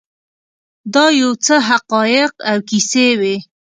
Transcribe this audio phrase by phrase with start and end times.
[0.93, 3.35] دا یو څه حقایق او کیسې وې.